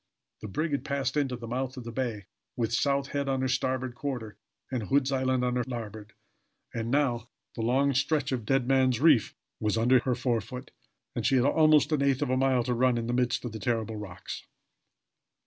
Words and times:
The 0.41 0.47
brig 0.47 0.71
had 0.71 0.83
passed 0.83 1.15
into 1.15 1.35
the 1.35 1.47
mouth 1.47 1.77
of 1.77 1.83
the 1.83 1.91
bay, 1.91 2.25
with 2.55 2.73
South 2.73 3.09
Head 3.09 3.29
on 3.29 3.41
her 3.41 3.47
starboard 3.47 3.93
quarter, 3.93 4.35
and 4.71 4.81
Hood's 4.81 5.11
Island 5.11 5.45
on 5.45 5.57
her 5.57 5.63
larboard; 5.67 6.13
and 6.73 6.89
now 6.89 7.29
the 7.55 7.61
long 7.61 7.93
stretch 7.93 8.31
of 8.31 8.43
Dead 8.43 8.67
Man's 8.67 8.99
Reef 8.99 9.35
was 9.59 9.77
under 9.77 9.99
her 9.99 10.15
forefoot, 10.15 10.71
and 11.15 11.23
she 11.23 11.35
had 11.35 11.45
almost 11.45 11.91
an 11.91 12.01
eighth 12.01 12.23
of 12.23 12.31
a 12.31 12.35
mile 12.35 12.63
to 12.63 12.73
run 12.73 12.97
in 12.97 13.05
the 13.05 13.13
midst 13.13 13.45
of 13.45 13.51
the 13.51 13.59
terrible 13.59 13.97
rocks! 13.97 14.47